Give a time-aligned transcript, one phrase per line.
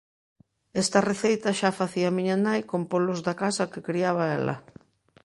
[0.83, 4.55] Esta receita xa a facía miña nai con polos da casa que criaba ela.